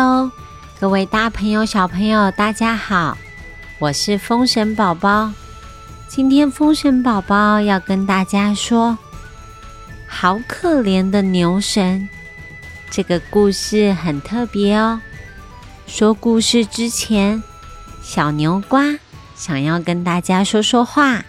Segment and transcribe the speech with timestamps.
[0.00, 0.32] 哦
[0.80, 3.18] 各位大朋友、小朋友，大家好，
[3.78, 5.30] 我是风神宝宝。
[6.08, 8.96] 今天风神宝宝要跟大家说，
[10.06, 12.08] 好可怜的牛神。
[12.90, 15.00] 这个故事很特别哦。
[15.86, 17.42] 说故事之前，
[18.02, 18.82] 小牛瓜
[19.36, 21.22] 想要跟大家说说话。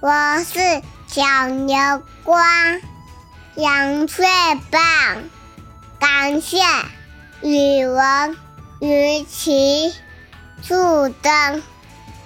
[0.00, 0.10] 我
[0.42, 0.58] 是
[1.06, 1.76] 小牛
[2.24, 2.42] 瓜，
[3.54, 4.26] 羊最
[4.70, 4.82] 棒，
[6.00, 6.58] 感谢。
[7.42, 8.36] 语文、
[8.80, 9.94] 语气、
[10.62, 11.62] 助灯、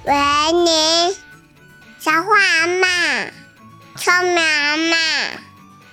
[0.04, 1.16] 维尼、
[2.00, 2.88] 小花阿妈、
[3.94, 4.96] 聪明阿妈、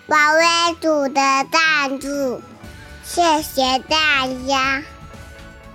[0.08, 1.22] 宝贝组的
[1.52, 2.42] 赞助，
[3.04, 4.82] 谢谢大家。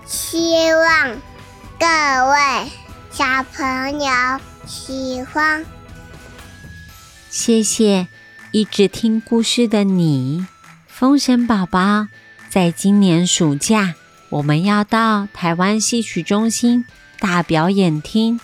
[0.07, 1.17] 希望
[1.79, 1.87] 各
[2.31, 2.71] 位
[3.13, 4.11] 小朋友
[4.67, 5.65] 喜欢。
[7.31, 8.09] 谢谢
[8.51, 10.45] 一直听故事的你，
[10.89, 12.09] 风神宝宝。
[12.57, 13.95] 在今年暑假，
[14.31, 16.87] 我们要到台湾戏曲中心
[17.19, 18.41] 大表演厅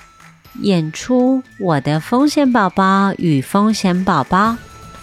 [0.60, 4.50] 演出《我的风神宝宝与风神宝宝》。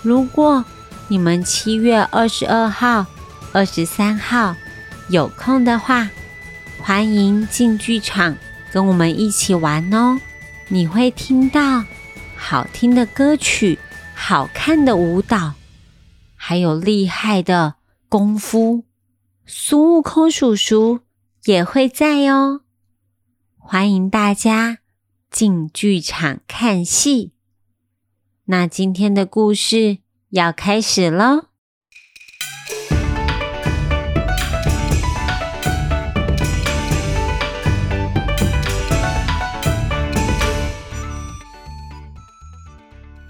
[0.04, 0.64] 如果
[1.08, 3.08] 你们七月二十二号、
[3.52, 4.56] 二十三号
[5.08, 6.08] 有空的话，
[6.78, 8.38] 欢迎进剧场
[8.72, 10.20] 跟我们一起玩哦！
[10.68, 11.84] 你会听到
[12.36, 13.80] 好听的歌曲、
[14.14, 15.54] 好看的舞蹈，
[16.36, 17.74] 还有厉害的
[18.08, 18.84] 功夫。
[19.52, 21.00] 孙悟空叔叔
[21.46, 22.62] 也会在哦，
[23.58, 24.78] 欢迎大家
[25.32, 27.32] 进剧场看戏。
[28.46, 29.98] 那今天的故事
[30.30, 31.46] 要开始喽。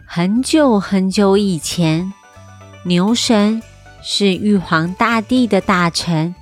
[0.05, 2.11] 很久很久以前，
[2.83, 3.63] 牛神。
[4.01, 6.33] 是玉皇大帝的大臣，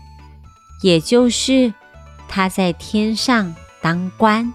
[0.81, 1.73] 也就是
[2.27, 4.53] 他在天上当官。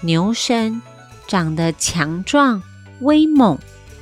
[0.00, 0.82] 牛神
[1.26, 2.62] 长得强壮
[3.00, 3.58] 威猛，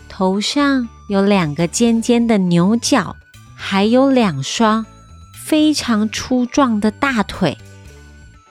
[0.09, 3.16] 头上有两个尖尖的牛角，
[3.55, 4.84] 还有两双
[5.44, 7.56] 非常粗壮的大腿，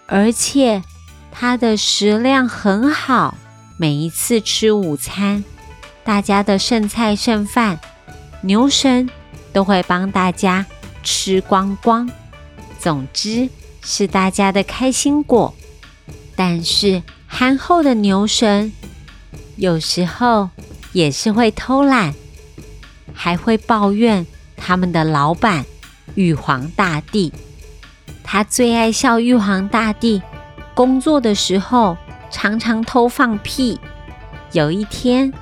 [0.05, 0.83] 而且
[1.31, 3.37] 他的食量很好。
[3.77, 5.43] 每一次吃午餐，
[6.03, 7.79] 大家的剩菜剩饭，
[8.41, 9.09] 牛神。
[9.53, 10.65] 都会帮大家
[11.03, 12.09] 吃光光，
[12.79, 13.49] 总之
[13.83, 15.53] 是大家的开心果。
[16.35, 18.71] 但是憨厚的牛神
[19.55, 20.49] 有时候
[20.91, 22.13] 也是会偷懒，
[23.13, 24.25] 还会抱怨
[24.55, 25.65] 他们的老板
[26.15, 27.31] 玉皇大帝。
[28.23, 30.21] 他最爱笑玉皇大帝
[30.73, 31.97] 工作的时候
[32.29, 33.79] 常常偷放屁。
[34.53, 35.33] 有一天，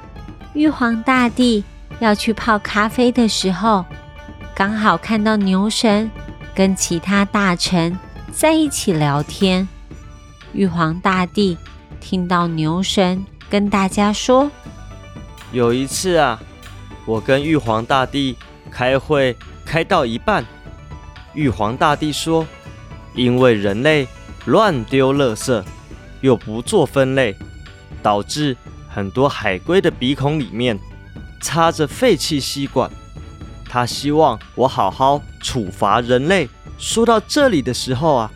[0.54, 1.64] 玉皇大帝
[2.00, 3.86] 要去泡咖啡的时候。
[4.60, 6.12] 刚好看到牛神
[6.54, 7.98] 跟其他大臣
[8.30, 9.66] 在一起聊天，
[10.52, 11.58] 玉皇大帝
[12.02, 14.52] 听到牛神跟大家说
[15.54, 16.38] ：“有一次啊，
[17.06, 18.36] 我跟玉皇大帝
[18.70, 19.34] 开会
[19.66, 20.44] 开到一半，
[21.34, 22.46] 玉皇大帝说，
[23.16, 24.06] 因为人类
[24.44, 25.64] 乱丢垃圾，
[26.20, 27.34] 又不做分类，
[28.04, 28.58] 导致
[28.90, 30.78] 很多海龟的鼻孔里面
[31.42, 32.92] 插着废弃吸管。”
[33.70, 36.50] 他希望我好好处罚人类。
[36.80, 38.32] 说到这里的时候啊，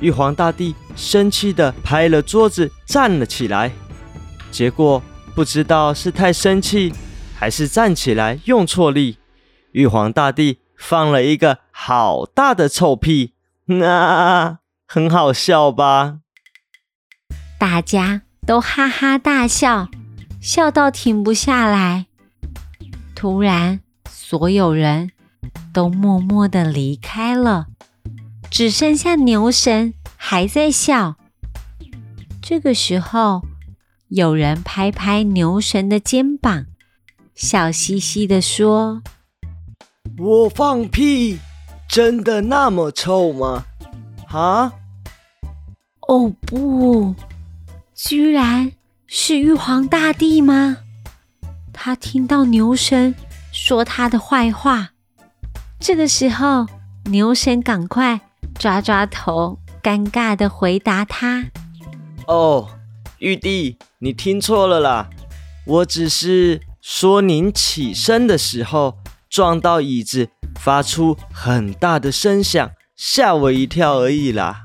[0.00, 3.72] 玉皇大帝生气的拍了桌子，站了起来。
[4.50, 5.02] 结果
[5.34, 6.92] 不知道是太生气，
[7.34, 9.18] 还是站起来用错力，
[9.72, 13.34] 玉皇大帝放了一个好大的臭屁，
[13.82, 16.18] 啊，很好笑吧？
[17.58, 19.88] 大家都哈哈大笑，
[20.40, 22.06] 笑到停不下来。
[23.14, 23.80] 突然。
[24.10, 25.10] 所有人
[25.72, 27.68] 都默默的离开了，
[28.50, 31.16] 只剩下牛神还在笑。
[32.42, 33.42] 这个时候，
[34.08, 36.66] 有人拍拍牛神的肩膀，
[37.34, 39.02] 笑嘻嘻的说
[40.18, 41.38] ：“我放屁
[41.88, 43.64] 真的那么臭吗？
[44.28, 44.72] 啊？
[46.08, 47.14] 哦不，
[47.94, 48.72] 居然
[49.06, 50.78] 是玉皇大帝吗？
[51.72, 53.14] 他听到牛神。”
[53.60, 54.90] 说他的坏话。
[55.80, 56.66] 这个时候，
[57.06, 58.20] 牛神赶快
[58.56, 61.46] 抓抓头，尴尬的回答他
[62.28, 62.68] ：“哦，
[63.18, 65.10] 玉帝，你听错了啦，
[65.66, 68.96] 我只是说您起身的时候
[69.28, 70.30] 撞到椅子，
[70.60, 74.64] 发出很大的声响，吓我一跳而已啦。”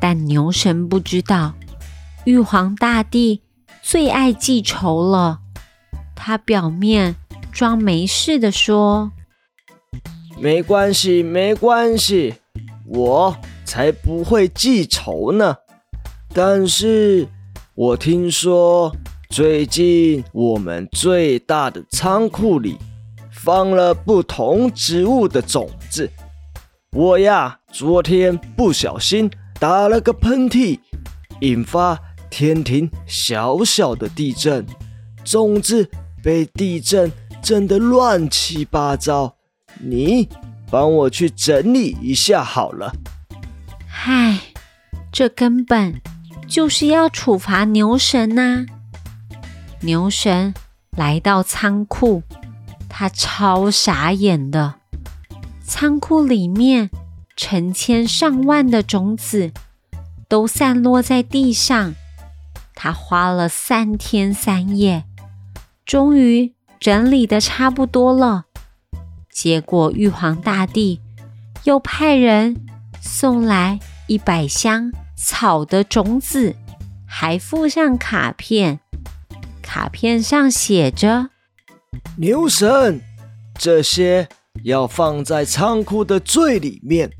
[0.00, 1.54] 但牛神不知道，
[2.24, 3.42] 玉皇大帝
[3.82, 5.40] 最爱记仇了。
[6.16, 7.14] 他表面。
[7.58, 9.10] 装没事的说
[10.38, 12.34] ：“没关系，没关系，
[12.86, 15.56] 我才不会记仇呢。
[16.32, 17.26] 但是，
[17.74, 18.94] 我听说
[19.28, 22.78] 最近我们最大的仓库里
[23.32, 26.08] 放了不同植物的种子。
[26.92, 29.28] 我呀，昨天不小心
[29.58, 30.78] 打了个喷嚏，
[31.40, 31.98] 引发
[32.30, 34.64] 天庭小小的地震，
[35.24, 35.90] 种子
[36.22, 37.10] 被地震
[37.48, 39.36] 震得乱七八糟。
[39.80, 40.28] 你
[40.70, 42.92] 帮我去整理一下好了。
[43.88, 44.38] 嗨，
[45.10, 45.98] 这根本
[46.46, 48.66] 就是要处罚牛神呐！
[49.80, 50.52] 牛神
[50.90, 52.22] 来到仓库，
[52.86, 54.74] 他超傻眼的。
[55.64, 56.90] 仓库里面
[57.34, 59.52] 成千上万的种子
[60.28, 61.94] 都散落在地上，
[62.74, 65.04] 他花了三天三夜，
[65.86, 68.44] 终于整理的差不多了。
[69.30, 71.00] 结果玉皇大帝
[71.64, 72.56] 又派人
[73.00, 76.56] 送来一百箱草的种子，
[77.06, 78.80] 还附上卡片。
[79.62, 81.28] 卡片上写着
[82.16, 83.00] ：“牛神，
[83.58, 84.28] 这些
[84.64, 87.12] 要放在仓库的最里面，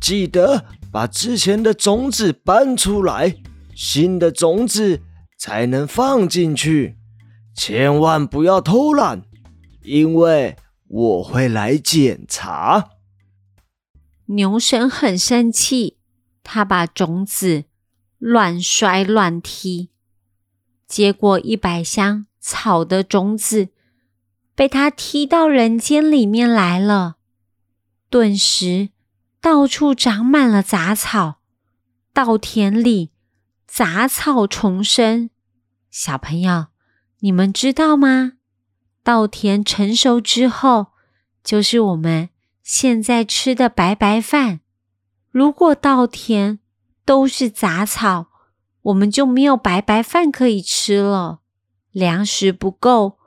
[0.00, 3.36] 记得把之前的种子搬出来，
[3.74, 5.00] 新的种子
[5.38, 6.96] 才能放进去。
[7.54, 9.22] 千万不要偷懒，
[9.82, 10.56] 因为……”
[10.92, 12.90] 我会来检查。
[14.26, 15.98] 牛神很生气，
[16.42, 17.66] 他把种子
[18.18, 19.90] 乱摔乱踢，
[20.88, 23.68] 结果一百箱草的种子
[24.56, 27.18] 被他踢到人间里面来了。
[28.08, 28.88] 顿时，
[29.40, 31.38] 到处长满了杂草，
[32.12, 33.12] 稻田里
[33.64, 35.30] 杂草丛生。
[35.88, 36.66] 小朋友，
[37.20, 38.32] 你们知道吗？
[39.02, 40.88] 稻田成熟之后，
[41.44, 42.30] 就是我们
[42.62, 44.60] 现在吃的白白饭。
[45.30, 46.58] 如果稻田
[47.04, 48.26] 都是杂草，
[48.82, 51.40] 我们就没有白白饭可以吃了，
[51.92, 53.18] 粮食不够，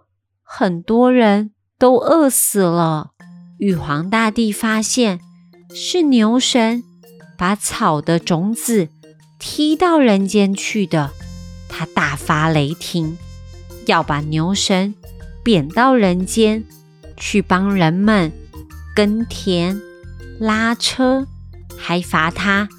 [0.42, 3.12] 很多人都饿死了。
[3.60, 5.20] 玉皇大帝发现
[5.74, 6.84] 是牛神
[7.38, 8.90] 把草的种子
[9.40, 11.12] 踢到人间去的，
[11.70, 13.18] 他大发雷霆，
[13.86, 14.96] 要把牛神。
[15.44, 16.64] 贬到人间
[17.18, 18.32] 去帮人们
[18.96, 19.82] 耕田、
[20.40, 21.28] 拉车，
[21.78, 22.70] 还罚他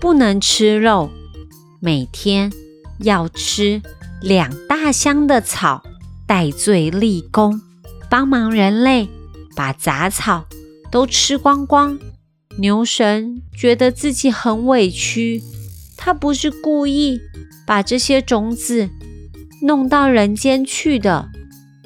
[0.00, 1.10] 不能吃肉，
[1.80, 2.50] 每天
[3.00, 3.82] 要吃
[4.22, 5.82] 两大箱的草，
[6.26, 7.60] 戴罪立功，
[8.08, 9.06] 帮忙人类
[9.54, 10.46] 把杂草
[10.90, 11.98] 都吃光光。
[12.56, 15.42] 牛神觉得自己很委屈，
[15.94, 17.20] 他不是故意
[17.66, 18.88] 把这些种子
[19.64, 21.30] 弄到人间去的。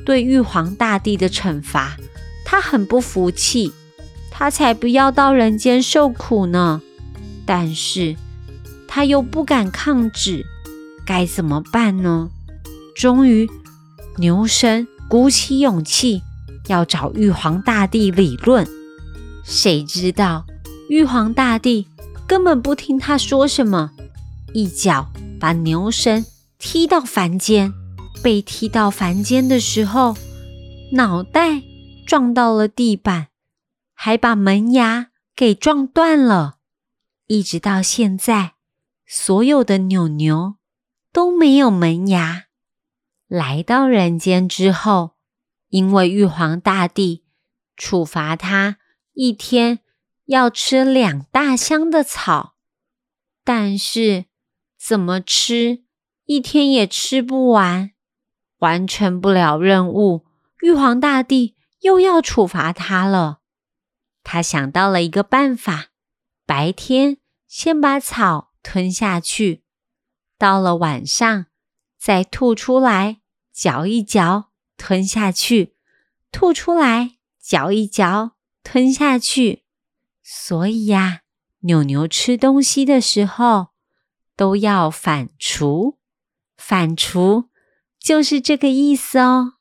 [0.04, 1.96] 对玉皇大帝的惩罚，
[2.44, 3.72] 他很不服气，
[4.30, 6.82] 他才不要到人间受苦呢。
[7.46, 8.16] 但是
[8.88, 10.44] 他又不敢抗旨，
[11.06, 12.30] 该怎么办呢？
[12.96, 13.48] 终于，
[14.16, 16.22] 牛神鼓起勇气
[16.66, 18.66] 要找玉皇大帝理论。
[19.44, 20.44] 谁知道
[20.90, 21.86] 玉皇大帝
[22.26, 23.92] 根本不听他说什么，
[24.52, 26.24] 一脚把牛神
[26.58, 27.72] 踢到凡间。
[28.20, 30.16] 被踢到凡间的时候，
[30.90, 31.62] 脑袋
[32.04, 33.28] 撞到了地板，
[33.94, 36.58] 还把门牙给撞断了。
[37.28, 38.54] 一直到现在，
[39.06, 40.56] 所有的牛牛
[41.12, 42.46] 都没有门牙。
[43.28, 45.12] 来到人间之后，
[45.68, 47.24] 因为玉皇大帝
[47.76, 48.78] 处罚他
[49.12, 49.78] 一天
[50.24, 52.56] 要吃两大箱的草，
[53.44, 54.24] 但是
[54.76, 55.84] 怎么吃
[56.28, 57.92] 一天也吃不完。
[58.58, 60.26] 完成不了任务，
[60.60, 63.38] 玉皇大帝又要处罚他了。
[64.22, 65.86] 他想到了一个办法：
[66.44, 67.16] 白天
[67.46, 69.62] 先把草吞下去，
[70.36, 71.46] 到了晚上
[71.98, 73.20] 再吐出来，
[73.50, 75.76] 嚼一嚼，吞下去，
[76.30, 78.32] 吐出来，嚼一嚼，
[78.62, 79.64] 吞下去。
[80.22, 81.22] 所以呀，
[81.60, 83.68] 牛牛吃东西的时候
[84.36, 85.94] 都要反刍，
[86.58, 87.46] 反刍。
[87.98, 89.54] 就是这个意思哦。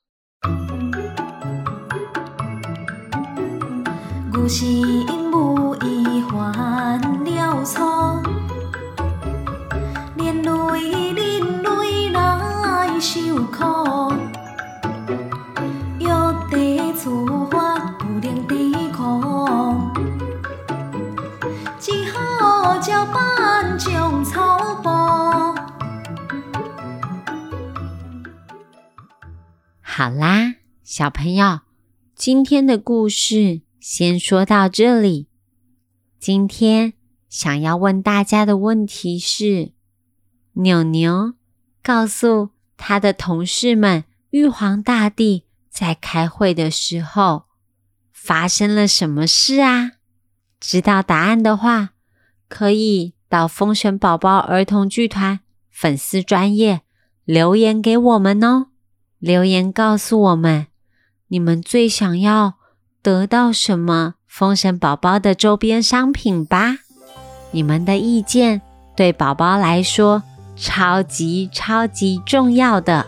[4.32, 8.22] 牛是因母已犯了错，
[10.16, 14.13] 连累连累来受苦，
[16.00, 19.92] 要地处罚不能抵抗，
[21.80, 24.57] 只好照办将草
[29.98, 31.62] 好啦，小朋友，
[32.16, 35.27] 今天的故事先说到这里。
[36.20, 36.94] 今天
[37.27, 39.72] 想要问大家的问题是：
[40.54, 41.34] 牛牛
[41.82, 47.46] 告诉他的同事们，玉皇大帝在开会的时候
[48.13, 49.94] 发生了什么事啊？
[50.60, 51.94] 知道答案的话，
[52.48, 55.39] 可以到风神宝宝儿童剧团
[55.72, 56.82] 粉丝专业
[57.25, 58.68] 留言给我们哦。
[59.20, 60.68] 留言告诉我们，
[61.30, 62.56] 你们最想要
[63.02, 66.78] 得到什么封神宝宝的周边商品吧？
[67.52, 68.62] 你们的意见
[68.96, 70.22] 对宝宝来说
[70.56, 73.08] 超级超级重要的。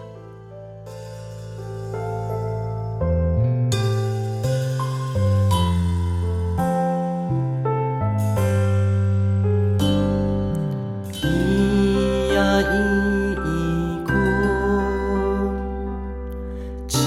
[16.89, 16.97] 几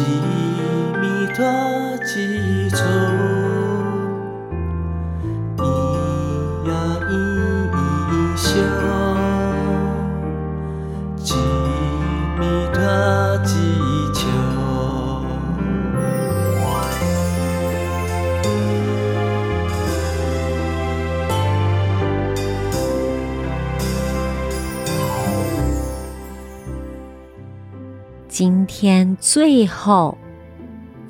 [1.01, 3.22] 米多几重。
[28.33, 30.17] 今天最后，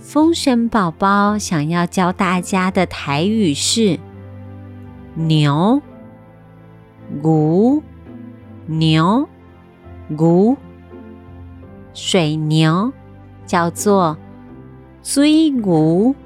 [0.01, 4.01] 风神宝宝想要教大家的台语是
[5.15, 5.81] 牛、
[7.23, 7.81] 牛、
[8.67, 9.29] 牛、
[10.09, 10.57] 牛，
[11.95, 12.93] 水牛
[13.47, 14.19] 叫做
[15.05, 16.17] 水牛，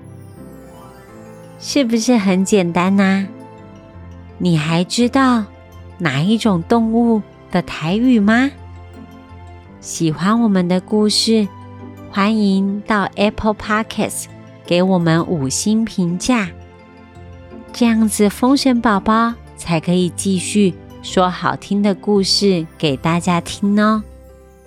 [1.59, 3.26] 是不是很简单呐、
[4.38, 5.45] 你还知道
[5.99, 8.50] 哪一种动物的台语吗？
[9.80, 11.47] 喜欢我们的故事，
[12.11, 14.25] 欢迎到 Apple Podcasts
[14.66, 16.49] 给我们五星评价，
[17.73, 24.02] 这样子风神宝宝才可以继续说好听的故事给大家听哦。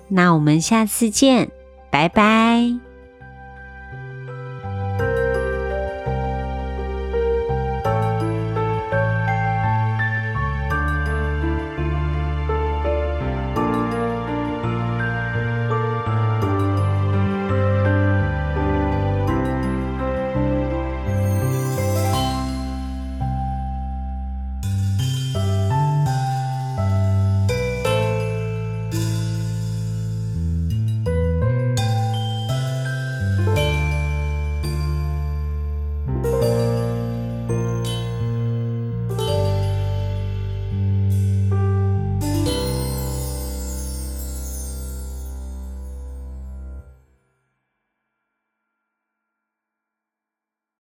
[0.08, 1.50] 那我们下次见，
[1.90, 2.89] 拜拜。